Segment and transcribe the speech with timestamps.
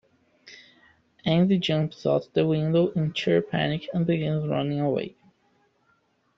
[1.25, 5.15] Andy jumps out the window in sheer panic and begins running away.